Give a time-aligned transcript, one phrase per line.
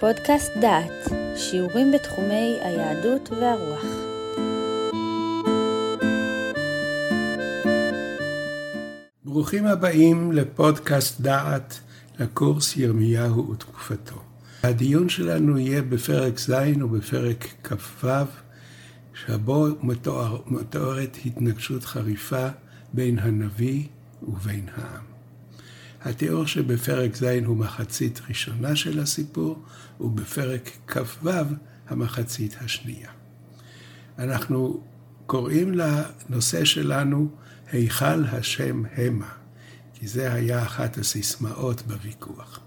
[0.00, 3.84] פודקאסט דעת, שיעורים בתחומי היהדות והרוח.
[9.24, 11.80] ברוכים הבאים לפודקאסט דעת,
[12.20, 14.22] לקורס ירמיהו ותקופתו.
[14.62, 18.08] הדיון שלנו יהיה בפרק ז' ובפרק כ"ו,
[19.14, 22.48] שבו מתואר, מתוארת התנגשות חריפה
[22.92, 23.86] בין הנביא
[24.22, 25.15] ובין העם.
[26.06, 29.62] התיאור שבפרק ז' הוא מחצית ראשונה של הסיפור,
[30.00, 31.30] ובפרק כ"ו
[31.88, 33.10] המחצית השנייה.
[34.18, 34.82] אנחנו
[35.26, 37.28] קוראים לנושא שלנו
[37.72, 39.28] היכל השם המה,
[39.94, 42.60] כי זה היה אחת הסיסמאות בוויכוח.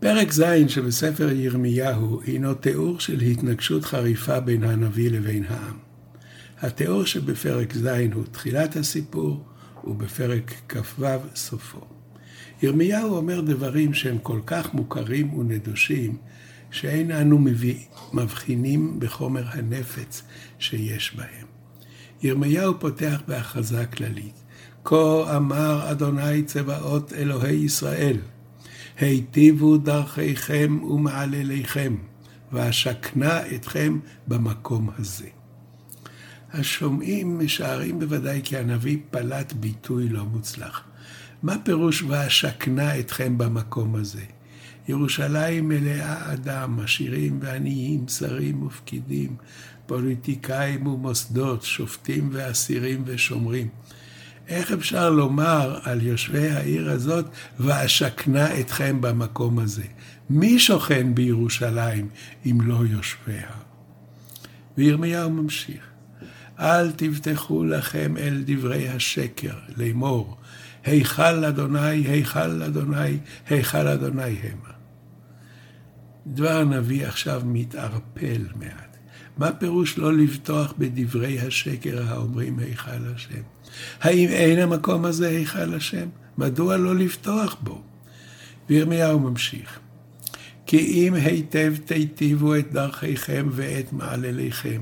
[0.00, 5.76] פרק ז' שבספר ירמיהו הינו תיאור של התנגשות חריפה בין הנביא לבין העם.
[6.60, 9.51] התיאור שבפרק ז' הוא תחילת הסיפור,
[9.84, 11.80] ובפרק כ"ו סופו.
[12.62, 16.16] ירמיהו אומר דברים שהם כל כך מוכרים ונדושים,
[16.70, 17.38] שאין אנו
[18.12, 20.22] מבחינים בחומר הנפץ
[20.58, 21.46] שיש בהם.
[22.22, 24.42] ירמיהו פותח בהכרזה כללית:
[24.84, 28.16] כה אמר אדוני צבאות אלוהי ישראל,
[28.98, 31.94] היטיבו דרכיכם ומעלליכם,
[32.52, 35.28] ואשכנה אתכם במקום הזה.
[36.52, 40.82] השומעים משערים בוודאי כי הנביא פלט ביטוי לא מוצלח.
[41.42, 44.22] מה פירוש ואשכנה אתכם במקום הזה?
[44.88, 49.36] ירושלים מלאה אדם, עשירים ועניים, שרים ופקידים,
[49.86, 53.68] פוליטיקאים ומוסדות, שופטים ואסירים ושומרים.
[54.48, 57.26] איך אפשר לומר על יושבי העיר הזאת,
[57.60, 59.84] ואשכנה אתכם במקום הזה?
[60.30, 62.08] מי שוכן בירושלים
[62.46, 63.50] אם לא יושביה?
[64.78, 65.91] וירמיהו ממשיך.
[66.60, 70.36] אל תבטחו לכם אל דברי השקר, לאמור,
[70.84, 74.72] היכל אדוני, היכל אדוני, היכל אדוני המה.
[76.26, 78.96] דבר הנביא עכשיו מתערפל מעט.
[79.36, 83.42] מה פירוש לא לבטוח בדברי השקר האומרים היכל השם?
[84.00, 86.08] האם אין המקום הזה היכל השם?
[86.38, 87.82] מדוע לא לבטוח בו?
[88.68, 89.78] וירמיהו ממשיך.
[90.66, 94.80] כי אם היטב תיטיבו את דרכיכם ואת מעלליכם,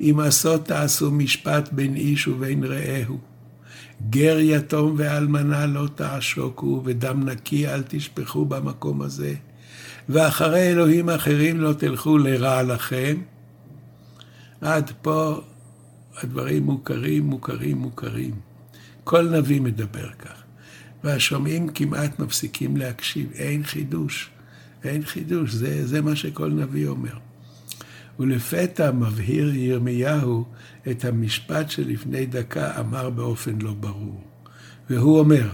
[0.00, 3.18] אם עשות תעשו משפט בין איש ובין רעהו.
[4.10, 9.34] גר יתום ואלמנה לא תעשוקו, ודם נקי אל תשפכו במקום הזה,
[10.08, 13.16] ואחרי אלוהים אחרים לא תלכו לרע לכם.
[14.60, 15.40] עד פה
[16.22, 18.34] הדברים מוכרים, מוכרים, מוכרים.
[19.04, 20.42] כל נביא מדבר כך.
[21.04, 23.30] והשומעים כמעט מפסיקים להקשיב.
[23.32, 24.30] אין חידוש.
[24.84, 27.14] אין חידוש, זה, זה מה שכל נביא אומר.
[28.20, 30.44] ולפתע מבהיר ירמיהו
[30.90, 34.24] את המשפט שלפני דקה אמר באופן לא ברור.
[34.90, 35.48] והוא אומר,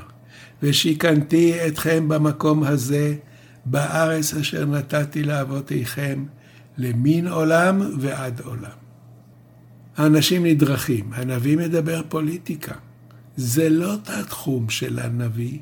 [0.62, 3.14] ושיכנתי אתכם במקום הזה,
[3.64, 6.24] בארץ אשר נתתי לאבותיכם,
[6.78, 8.82] למין עולם ועד עולם.
[9.96, 12.74] האנשים נדרכים, הנביא מדבר פוליטיקה.
[13.36, 15.58] זה לא התחום של הנביא.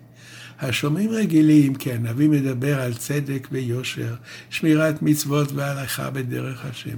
[0.61, 4.15] השומעים רגילים כי הנביא מדבר על צדק ויושר,
[4.51, 6.97] שמירת מצוות והלכה בדרך השם.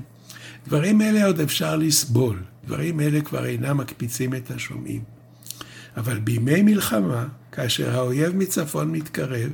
[0.67, 5.03] דברים אלה עוד אפשר לסבול, דברים אלה כבר אינם מקפיצים את השומעים.
[5.97, 9.51] אבל בימי מלחמה, כאשר האויב מצפון מתקרב,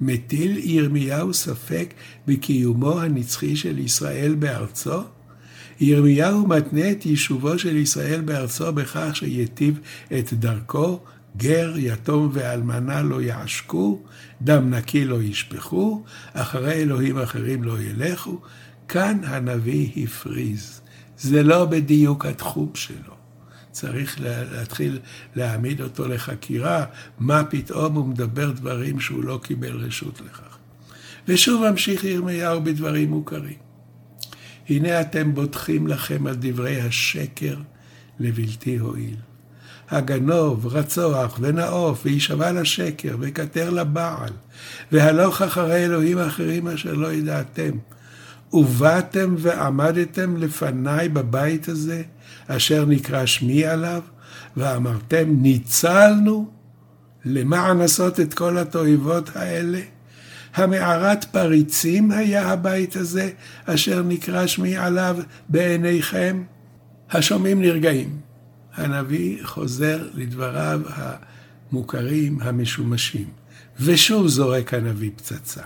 [0.00, 1.94] מטיל ירמיהו ספק
[2.26, 5.02] בקיומו הנצחי של ישראל בארצו?
[5.80, 9.78] ירמיהו מתנה את יישובו של ישראל בארצו בכך שיטיב
[10.18, 11.00] את דרכו,
[11.36, 14.02] גר, יתום ואלמנה לא יעשקו,
[14.42, 18.40] דם נקי לא ישפכו, אחרי אלוהים אחרים לא ילכו.
[18.88, 20.80] כאן הנביא הפריז.
[21.18, 23.14] זה לא בדיוק התחום שלו.
[23.70, 24.98] צריך להתחיל
[25.34, 26.84] להעמיד אותו לחקירה,
[27.18, 30.58] מה פתאום הוא מדבר דברים שהוא לא קיבל רשות לכך.
[31.28, 33.58] ושוב ממשיך ירמיהו בדברים מוכרים.
[34.68, 37.56] הנה אתם בוטחים לכם על דברי השקר
[38.18, 39.16] לבלתי הועיל.
[39.92, 44.32] הגנוב, רצוח ונאוף, וישבע לשקר, וקטר לבעל,
[44.92, 47.70] והלוך אחרי אלוהים אחרים אשר לא ידעתם.
[48.52, 52.02] ובאתם ועמדתם לפניי בבית הזה,
[52.46, 54.02] אשר נקרא שמי עליו,
[54.56, 56.50] ואמרתם, ניצלנו
[57.24, 59.80] למען לעשות את כל התועבות האלה.
[60.54, 63.30] המערת פריצים היה הבית הזה,
[63.66, 65.16] אשר נקרא שמי עליו
[65.48, 66.42] בעיניכם.
[67.10, 68.31] השומעים נרגעים.
[68.74, 73.26] הנביא חוזר לדבריו המוכרים, המשומשים.
[73.80, 75.62] ושוב זורק הנביא פצצה.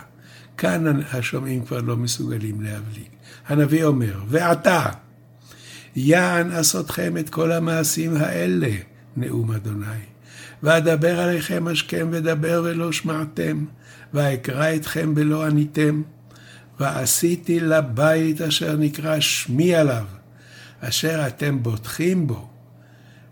[0.56, 3.08] כאן השומעים כבר לא מסוגלים להבליג.
[3.46, 4.86] הנביא אומר, ועתה,
[5.96, 8.70] יען עשותכם את כל המעשים האלה,
[9.16, 9.86] נאום אדוני,
[10.62, 13.64] ואדבר עליכם השכם ודבר ולא שמעתם,
[14.14, 16.02] ואקרא אתכם ולא עניתם.
[16.80, 20.04] ועשיתי לבית אשר נקרא שמי עליו,
[20.80, 22.48] אשר אתם בוטחים בו,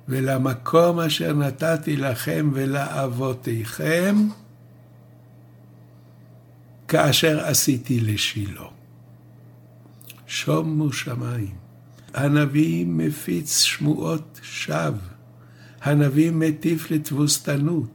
[0.08, 4.28] ולמקום אשר נתתי לכם ולאבותיכם,
[6.88, 8.66] כאשר עשיתי לשילה.
[10.26, 11.54] שומו שמיים.
[12.14, 14.98] הנביא מפיץ שמועות שווא.
[15.82, 17.90] הנביא מטיף לתבוסתנות.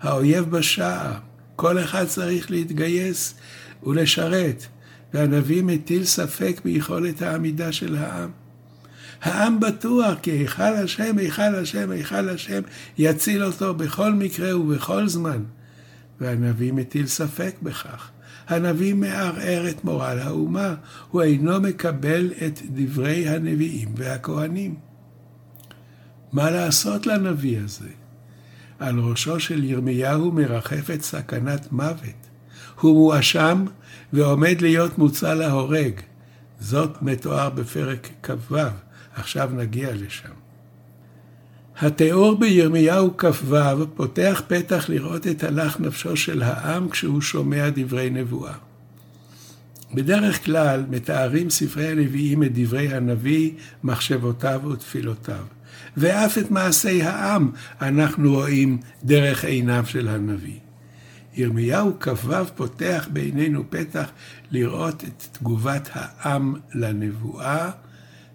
[0.00, 1.12] האויב בשער.
[1.56, 3.34] כל אחד צריך להתגייס
[3.82, 4.66] ולשרת.
[5.14, 8.30] והנביא מטיל ספק ביכולת העמידה של העם.
[9.22, 12.62] העם בטוח כי היכל השם, היכל השם, היכל השם,
[12.98, 15.42] יציל אותו בכל מקרה ובכל זמן.
[16.20, 18.10] והנביא מטיל ספק בכך.
[18.48, 20.74] הנביא מערער את מורל האומה,
[21.10, 24.74] הוא אינו מקבל את דברי הנביאים והכהנים.
[26.32, 27.88] מה לעשות לנביא הזה?
[28.78, 32.28] על ראשו של ירמיהו מרחפת סכנת מוות.
[32.80, 33.64] הוא מואשם
[34.12, 36.00] ועומד להיות מוצא להורג.
[36.60, 38.56] זאת מתואר בפרק כ"ו,
[39.18, 40.32] עכשיו נגיע לשם.
[41.80, 43.56] התיאור בירמיהו כ"ו
[43.94, 48.54] פותח פתח לראות את הלך נפשו של העם כשהוא שומע דברי נבואה.
[49.94, 53.50] בדרך כלל מתארים ספרי הנביאים את דברי הנביא,
[53.84, 55.44] מחשבותיו ותפילותיו.
[55.96, 57.50] ואף את מעשי העם
[57.80, 60.58] אנחנו רואים דרך עיניו של הנביא.
[61.34, 64.10] ירמיהו כ"ו פותח בעינינו פתח
[64.50, 67.70] לראות את תגובת העם לנבואה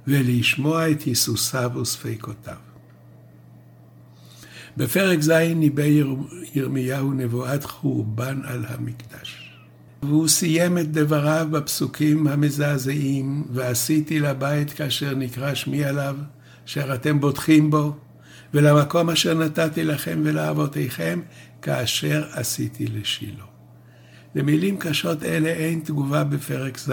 [0.07, 2.55] ולשמוע את היסוסיו וספקותיו.
[4.77, 5.83] בפרק ז' ניבא
[6.55, 9.53] ירמיהו נבואת חורבן על המקדש.
[10.03, 16.15] והוא סיים את דבריו בפסוקים המזעזעים, ועשיתי לבית כאשר נקרא שמי עליו,
[16.67, 17.95] אשר אתם בוטחים בו,
[18.53, 21.21] ולמקום אשר נתתי לכם ולאבותיכם,
[21.61, 23.44] כאשר עשיתי לשילה.
[24.35, 26.91] למילים קשות אלה אין תגובה בפרק ז'.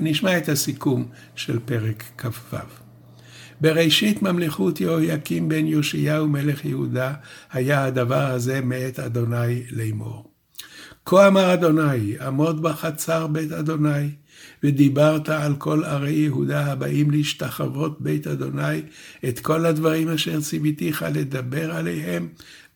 [0.00, 2.56] נשמע את הסיכום של פרק כ"ו.
[3.60, 7.14] בראשית ממלכות יהויקים בן יאשיהו מלך יהודה,
[7.52, 10.30] היה הדבר הזה מאת אדוני לאמור.
[11.06, 14.08] כה אמר אדוני, עמוד בחצר בית אדוני,
[14.62, 18.82] ודיברת על כל ערי יהודה הבאים להשתחוות בית אדוני,
[19.28, 22.28] את כל הדברים אשר ציוויתיך לדבר עליהם,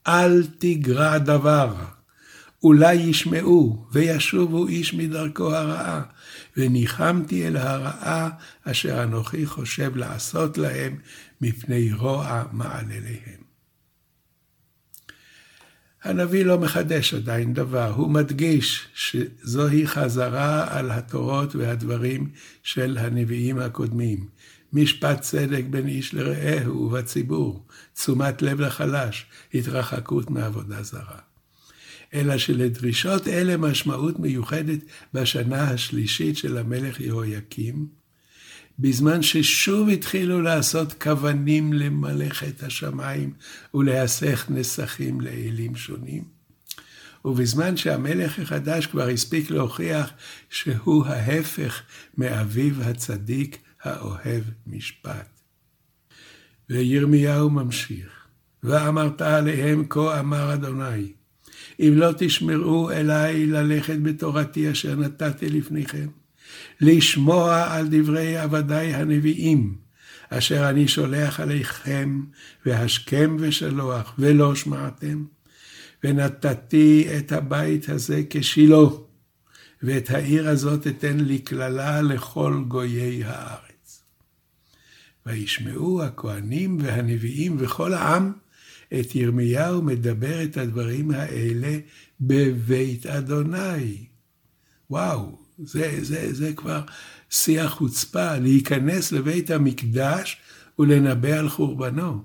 [0.06, 1.74] אל תגרע דבר.
[2.62, 6.02] אולי ישמעו וישובו איש מדרכו הרעה,
[6.56, 8.30] וניחמתי אל הרעה
[8.64, 10.96] אשר אנוכי חושב לעשות להם
[11.40, 13.40] מפני רוע מעלליהם.
[16.02, 22.30] הנביא לא מחדש עדיין דבר, הוא מדגיש שזוהי חזרה על התורות והדברים
[22.62, 24.28] של הנביאים הקודמים.
[24.72, 31.29] משפט צדק בין איש לרעהו ובציבור, תשומת לב לחלש, התרחקות מעבודה זרה.
[32.14, 34.78] אלא שלדרישות אלה משמעות מיוחדת
[35.14, 37.86] בשנה השלישית של המלך יהויקים,
[38.78, 43.32] בזמן ששוב התחילו לעשות כוונים למלאכת השמיים
[43.74, 46.40] ולהסך נסכים לאלים שונים.
[47.24, 50.10] ובזמן שהמלך החדש כבר הספיק להוכיח
[50.50, 51.82] שהוא ההפך
[52.18, 55.40] מאביו הצדיק האוהב משפט.
[56.70, 58.26] וירמיהו ממשיך,
[58.62, 61.12] ואמרת עליהם כה אמר אדוני,
[61.80, 66.06] אם לא תשמרו אליי ללכת בתורתי אשר נתתי לפניכם,
[66.80, 69.74] לשמוע על דברי עבדי הנביאים,
[70.30, 72.20] אשר אני שולח עליכם,
[72.66, 75.24] והשכם ושלוח, ולא שמעתם.
[76.04, 78.86] ונתתי את הבית הזה כשילה,
[79.82, 84.02] ואת העיר הזאת אתן לקללה לכל גויי הארץ.
[85.26, 88.32] וישמעו הכהנים והנביאים וכל העם
[88.98, 91.78] את ירמיהו מדבר את הדברים האלה
[92.20, 94.06] בבית אדוני.
[94.90, 96.80] וואו, זה, זה, זה כבר
[97.30, 100.36] שיא החוצפה, להיכנס לבית המקדש
[100.78, 102.24] ולנבא על חורבנו.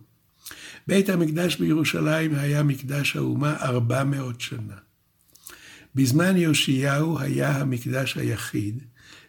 [0.88, 4.75] בית המקדש בירושלים היה מקדש האומה 400 שנה.
[5.95, 8.84] בזמן יאשיהו היה המקדש היחיד,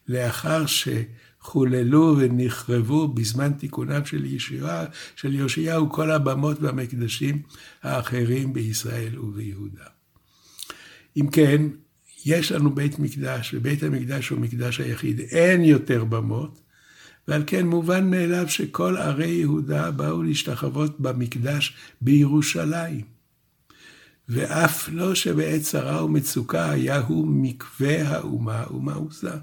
[0.09, 0.67] לאחר
[1.47, 4.87] שחוללו ונחרבו בזמן תיקונם של יאשיהו,
[5.17, 7.43] של יאשיהו כל הבמות והמקדשים
[7.83, 9.85] האחרים בישראל וביהודה.
[11.17, 11.63] אם כן,
[12.25, 16.61] יש לנו בית מקדש, ובית המקדש הוא מקדש היחיד, אין יותר במות,
[17.29, 23.05] ועל כן מובן מאליו שכל ערי יהודה באו להשתחוות במקדש בירושלים.
[24.29, 29.37] ואף לא שבעת צרה ומצוקה היה הוא מקווה האומה ומעוזה.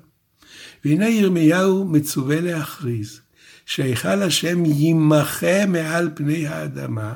[0.86, 3.22] והנה ירמיהו מצווה להכריז
[3.66, 7.16] שהיכל השם יימחה מעל פני האדמה,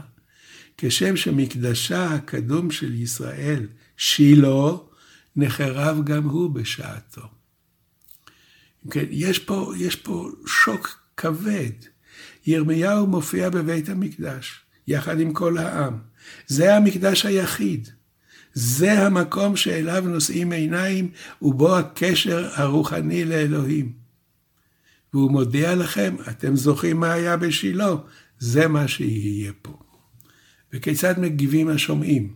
[0.78, 3.68] כשם שמקדשה הקדום של ישראל,
[3.98, 4.72] שילה,
[5.36, 7.22] נחרב גם הוא בשעתו.
[8.92, 11.72] כן, יש פה, יש פה שוק כבד.
[12.48, 15.98] ירמיהו מופיע בבית המקדש, יחד עם כל העם.
[16.48, 17.90] זה המקדש היחיד.
[18.60, 21.10] זה המקום שאליו נושאים עיניים,
[21.42, 23.92] ובו הקשר הרוחני לאלוהים.
[25.14, 27.96] והוא מודיע לכם, אתם זוכרים מה היה בשילה,
[28.40, 29.80] זה מה שיהיה פה.
[30.74, 32.34] וכיצד מגיבים השומעים?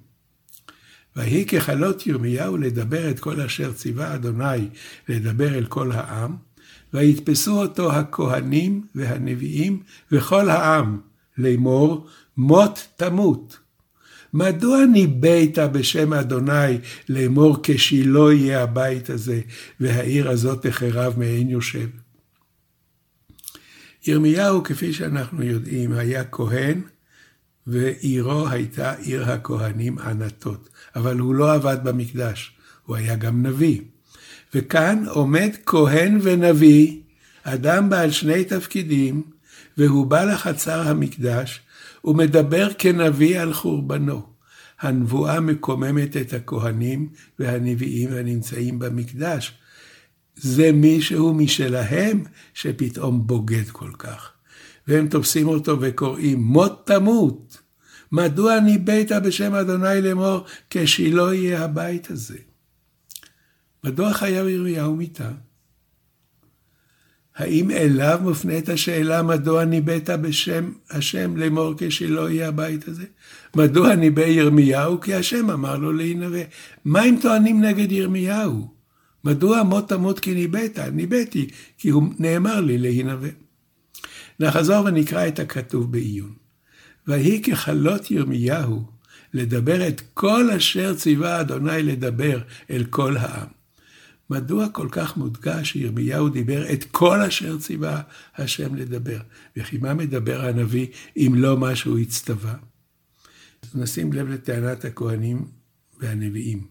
[1.15, 4.67] ויהי ככלות ירמיהו לדבר את כל אשר ציווה אדוני
[5.09, 6.35] לדבר אל כל העם,
[6.93, 10.99] ויתפסו אותו הכהנים והנביאים וכל העם
[11.37, 13.60] לאמור מות תמות.
[14.33, 16.77] מדוע ניבאת בשם אדוני
[17.09, 19.41] לאמור כשלא יהיה הבית הזה
[19.79, 21.87] והעיר הזאת תחרב מעין יושב?
[24.07, 26.81] ירמיהו, כפי שאנחנו יודעים, היה כהן,
[27.67, 30.69] ועירו הייתה עיר הכהנים ענתות.
[30.95, 32.51] אבל הוא לא עבד במקדש,
[32.85, 33.81] הוא היה גם נביא.
[34.55, 36.97] וכאן עומד כהן ונביא,
[37.43, 39.23] אדם בעל שני תפקידים,
[39.77, 41.61] והוא בא לחצר המקדש,
[42.05, 44.31] ומדבר כנביא על חורבנו.
[44.79, 49.57] הנבואה מקוממת את הכהנים והנביאים הנמצאים במקדש.
[50.35, 54.31] זה מישהו משלהם שפתאום בוגד כל כך.
[54.87, 57.57] והם תופסים אותו וקוראים, מות תמות.
[58.11, 62.37] מדוע ניבאת בשם אדוני לאמור, כשלא יהיה הבית הזה?
[63.83, 65.31] מדוע חייב ירמיהו מיתה?
[67.35, 73.05] האם אליו מופנית השאלה מדוע ניבאת בשם השם לאמור כשלא יהיה הבית הזה?
[73.55, 75.01] מדוע ניבא ירמיהו?
[75.01, 76.41] כי השם אמר לו להינבא.
[76.85, 78.67] מה הם טוענים נגד ירמיהו?
[79.23, 80.79] מדוע מות תמות כי ניבאת?
[80.79, 81.47] ניבאתי,
[81.77, 83.27] כי הוא נאמר לי להינבא.
[84.39, 86.33] נחזור ונקרא את הכתוב בעיון.
[87.07, 88.83] ויהי ככלות ירמיהו
[89.33, 93.60] לדבר את כל אשר ציווה אדוני לדבר אל כל העם.
[94.31, 98.01] מדוע כל כך מודגש שירמיהו דיבר את כל אשר ציווה
[98.35, 99.19] השם לדבר?
[99.57, 102.55] וכי מה מדבר הנביא אם לא מה שהוא הצטווה?
[103.75, 105.45] נשים לב לטענת הכהנים
[105.99, 106.67] והנביאים.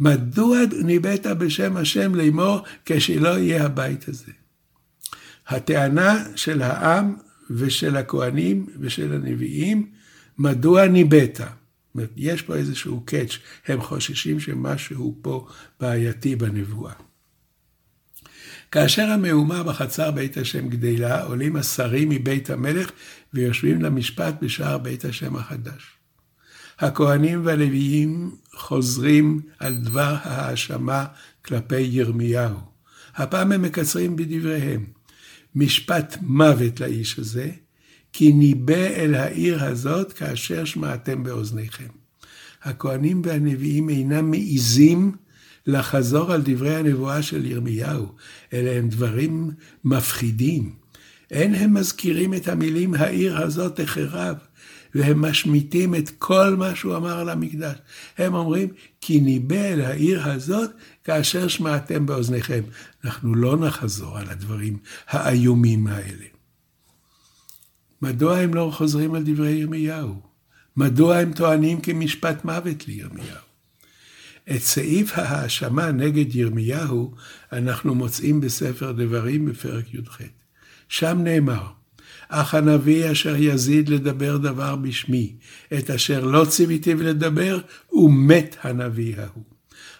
[0.00, 4.32] מדוע ניבאת בשם השם לאמור כשלא יהיה הבית הזה?
[5.46, 7.16] הטענה של העם
[7.50, 9.90] ושל הכהנים ושל הנביאים,
[10.38, 11.40] מדוע ניבאת?
[12.16, 15.48] יש פה איזשהו קאץ', הם חוששים שמשהו פה
[15.80, 16.92] בעייתי בנבואה.
[18.70, 22.90] כאשר המהומה בחצר בית השם גדלה, עולים השרים מבית המלך
[23.34, 25.82] ויושבים למשפט בשער בית השם החדש.
[26.78, 31.04] הכהנים והלוויים חוזרים על דבר ההאשמה
[31.44, 32.58] כלפי ירמיהו.
[33.16, 34.84] הפעם הם מקצרים בדבריהם.
[35.54, 37.50] משפט מוות לאיש הזה,
[38.16, 41.86] כי ניבא אל העיר הזאת כאשר שמעתם באוזניכם.
[42.62, 45.12] הכהנים והנביאים אינם מעיזים
[45.66, 48.06] לחזור על דברי הנבואה של ירמיהו,
[48.52, 49.50] אלה הם דברים
[49.84, 50.72] מפחידים.
[51.30, 54.36] אין הם מזכירים את המילים העיר הזאת תחרב,
[54.94, 57.76] והם משמיטים את כל מה שהוא אמר על המקדש.
[58.18, 58.68] הם אומרים,
[59.00, 60.70] כי ניבא אל העיר הזאת
[61.04, 62.62] כאשר שמעתם באוזניכם.
[63.04, 64.78] אנחנו לא נחזור על הדברים
[65.08, 66.33] האיומים האלה.
[68.04, 70.20] מדוע הם לא חוזרים על דברי ירמיהו?
[70.76, 73.44] מדוע הם טוענים כמשפט מוות לירמיהו?
[74.50, 77.14] את סעיף ההאשמה נגד ירמיהו
[77.52, 80.18] אנחנו מוצאים בספר דברים בפרק י"ח.
[80.88, 81.66] שם נאמר,
[82.28, 85.32] אך הנביא אשר יזיד לדבר דבר בשמי,
[85.78, 87.58] את אשר לא ציוויתיו לדבר,
[87.92, 89.44] ומת הנביא ההוא.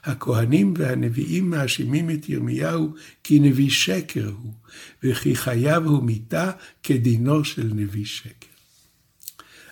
[0.05, 4.53] הכהנים והנביאים מאשימים את ירמיהו כי נביא שקר הוא,
[5.03, 6.51] וכי חייו הוא מיתה
[6.83, 8.55] כדינו של נביא שקר.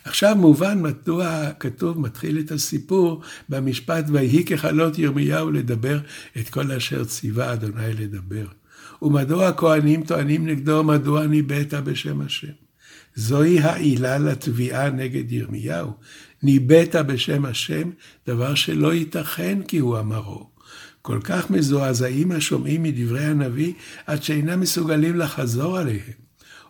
[0.04, 6.00] עכשיו מובן מדוע הכתוב מתחיל את הסיפור במשפט ויהי ככלות ירמיהו לדבר
[6.38, 8.46] את כל אשר ציווה אדוני לדבר.
[9.02, 12.52] ומדוע הכהנים טוענים נגדו מדוע ניבאת בשם השם?
[13.14, 15.92] זוהי העילה לתביעה נגד ירמיהו.
[16.42, 17.90] ניבאת בשם השם,
[18.26, 20.51] דבר שלא ייתכן כי הוא אמרו.
[21.02, 23.72] כל כך מזועזעים השומעים מדברי הנביא,
[24.06, 26.22] עד שאינם מסוגלים לחזור עליהם.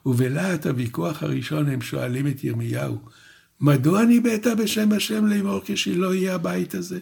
[0.06, 2.98] ובלהט הוויכוח הראשון הם שואלים את ירמיהו,
[3.60, 6.98] מדוע ניבאת בשם השם לאמור כשלא יהיה הבית הזה?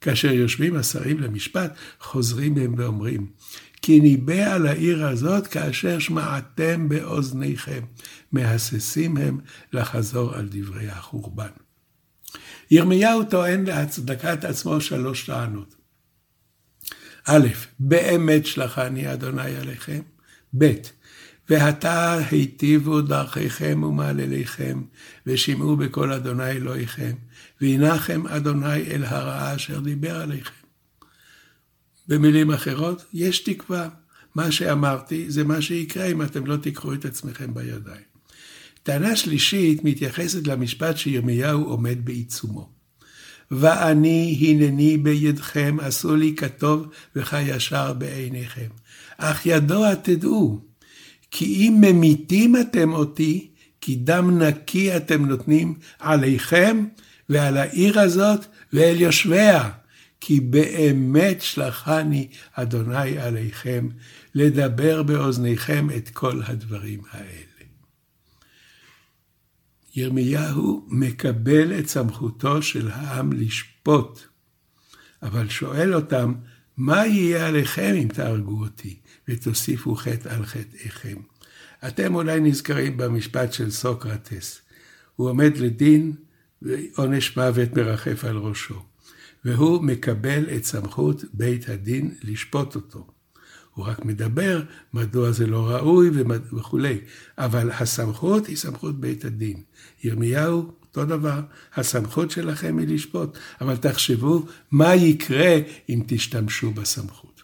[0.00, 3.26] כאשר יושבים השרים למשפט, חוזרים הם ואומרים,
[3.82, 7.80] כי ניבא על העיר הזאת כאשר שמעתם באוזניכם.
[8.32, 9.38] מהססים הם
[9.72, 11.50] לחזור על דברי החורבן.
[12.70, 15.77] ירמיהו טוען להצדקת עצמו שלוש טענות.
[17.30, 20.00] א', באמת שלחני אדוני עליכם.
[20.58, 20.72] ב',
[21.48, 24.82] ועתה היטיבו דרכיכם ומעלליכם,
[25.26, 27.12] ושמעו בקול אדוני אלוהיכם,
[27.60, 30.66] והנחם אדוני אל הרעה אשר דיבר עליכם.
[32.08, 33.88] במילים אחרות, יש תקווה.
[34.34, 38.08] מה שאמרתי זה מה שיקרה אם אתם לא תיקחו את עצמכם בידיים.
[38.82, 42.77] טענה שלישית מתייחסת למשפט שירמיהו עומד בעיצומו.
[43.50, 46.86] ואני הנני בידכם, עשו לי כטוב
[47.16, 48.68] וכישר בעיניכם.
[49.18, 50.60] אך ידוע תדעו,
[51.30, 53.48] כי אם ממיתים אתם אותי,
[53.80, 56.84] כי דם נקי אתם נותנים עליכם
[57.28, 59.70] ועל העיר הזאת ואל יושביה.
[60.20, 63.88] כי באמת שלחני אדוני עליכם
[64.34, 67.47] לדבר באוזניכם את כל הדברים האלה.
[69.98, 74.20] ירמיהו מקבל את סמכותו של העם לשפוט,
[75.22, 76.34] אבל שואל אותם,
[76.76, 78.96] מה יהיה עליכם אם תהרגו אותי
[79.28, 81.16] ותוסיפו חטא על חטאיכם?
[81.88, 84.60] אתם אולי נזכרים במשפט של סוקרטס.
[85.16, 86.12] הוא עומד לדין
[86.62, 88.82] ועונש מוות מרחף על ראשו,
[89.44, 93.06] והוא מקבל את סמכות בית הדין לשפוט אותו.
[93.78, 94.62] הוא רק מדבר
[94.94, 96.10] מדוע זה לא ראוי
[96.58, 96.98] וכולי,
[97.38, 99.62] אבל הסמכות היא סמכות בית הדין.
[100.04, 101.40] ירמיהו, אותו דבר,
[101.74, 105.56] הסמכות שלכם היא לשפוט, אבל תחשבו מה יקרה
[105.88, 107.42] אם תשתמשו בסמכות.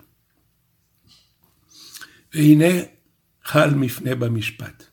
[2.35, 2.75] והנה
[3.45, 4.85] חל מפנה במשפט.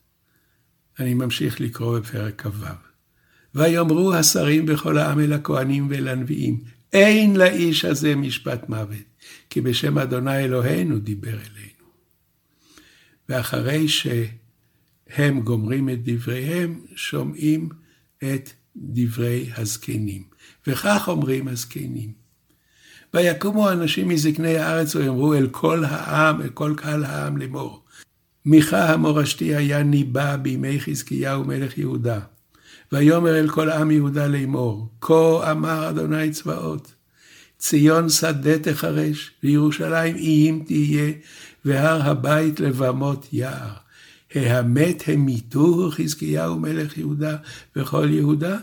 [1.00, 2.66] אני ממשיך לקרוא בפרק כ"ו.
[3.56, 9.11] ויאמרו השרים בכל העם אל הכהנים ואל הנביאים, אין לאיש הזה משפט מוות,
[9.50, 11.82] כי בשם אדוני אלוהינו דיבר אלינו.
[13.30, 17.70] ואחרי שהם גומרים את דבריהם, שומעים
[18.24, 20.24] את דברי הזקנים.
[20.68, 22.12] וכך אומרים הזקנים.
[23.14, 27.84] ויקומו אנשים מזקני הארץ ויאמרו אל כל העם, אל כל קהל העם לאמור.
[28.46, 32.20] מיכה המורשתי היה ניבא בימי חזקיהו מלך יהודה.
[32.92, 36.94] ויאמר אל כל עם יהודה לאמור, כה אמר אדוני צבאות,
[37.62, 41.12] ציון שדה תחרש, וירושלים איים תהיה,
[41.66, 43.74] והר הבית לבמות יער.
[44.36, 47.38] ההמת המיתוהו חזקיהו מלך יהודה
[47.76, 48.58] וכל יהודה?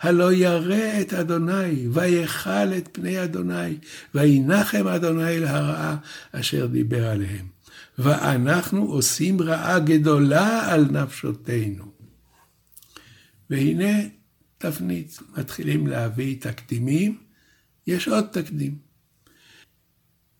[0.00, 3.76] הלא ירא את אדוני, ויכל את פני אדוני,
[4.14, 5.96] וינחם אדוני אל הרעה
[6.32, 7.46] אשר דיבר עליהם.
[7.98, 11.84] ואנחנו עושים רעה גדולה על נפשותינו.
[13.50, 14.00] והנה
[14.58, 17.23] תפנית, מתחילים להביא תקדימים,
[17.86, 18.78] יש עוד תקדים.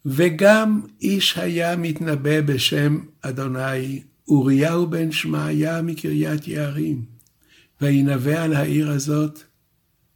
[0.06, 7.04] וגם איש היה מתנבא בשם אדוני, אוריהו בן שמעיה מקריית יערים,
[7.80, 9.40] וינבא על העיר הזאת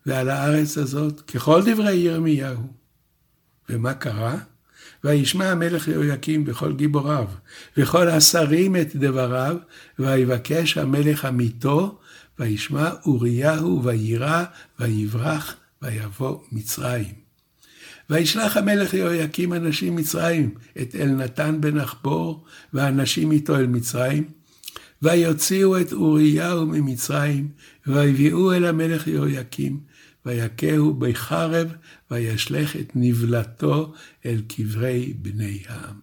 [0.06, 2.62] ועל הארץ הזאת, ככל דברי ירמיהו.
[3.68, 4.38] ומה קרה?
[5.04, 7.26] וישמע המלך יהויקים בכל גיבוריו,
[7.76, 9.56] וכל השרים את דבריו,
[9.98, 11.98] ויבקש המלך עמיתו,
[12.38, 14.44] וישמע אוריהו, ויירא,
[14.80, 17.14] ויברח, ויבוא מצרים.
[18.10, 24.28] וישלח המלך יהויקים אנשים מצרים, את אלנתן בן אחבור, ואנשים איתו אל מצרים,
[25.02, 27.48] ויוציאו את אוריהו ממצרים,
[27.86, 29.80] ויביאו אל המלך יהויקים,
[30.26, 31.68] ויכהו בחרב,
[32.10, 33.94] וישלך את נבלתו
[34.26, 36.00] אל קברי בני העם.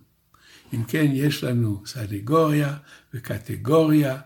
[0.73, 2.77] אם כן, יש לנו סנגוריה
[3.13, 4.17] וקטגוריה,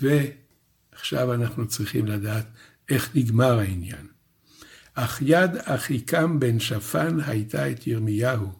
[0.00, 2.46] ועכשיו אנחנו צריכים לדעת
[2.88, 4.11] איך נגמר העניין.
[4.94, 8.52] אך יד אחיקם בן שפן הייתה את ירמיהו,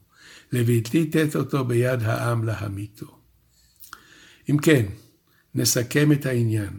[0.53, 3.19] לבלתי אותו ביד העם להמיתו.
[4.51, 4.87] אם כן,
[5.55, 6.79] נסכם את העניין.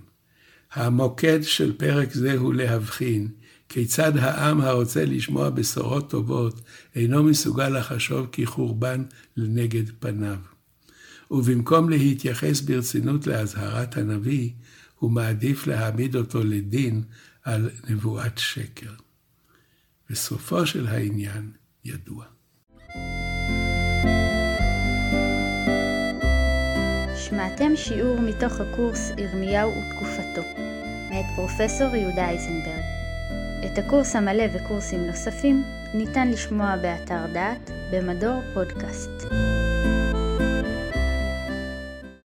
[0.74, 3.28] המוקד של פרק זה הוא להבחין
[3.70, 6.62] כיצד העם הרוצה לשמוע בשורות טובות
[6.96, 9.04] אינו מסוגל לחשוב כי חורבן
[9.38, 10.38] לנגד פניו.
[11.32, 14.50] ובמקום להתייחס ברצינות לאזהרת הנביא,
[15.00, 17.04] הוא מעדיף להעמיד אותו לדין
[17.44, 19.03] על נבואת שקר.
[20.10, 21.52] וסופו של העניין
[21.86, 22.26] ידוע.
[27.16, 30.42] שמעתם שיעור מתוך הקורס ירמיהו ותקופתו,
[31.10, 32.84] מאת פרופסור יהודה אייזנברג.
[33.66, 35.64] את הקורס המלא וקורסים נוספים
[35.94, 39.34] ניתן לשמוע באתר דעת במדור פודקאסט.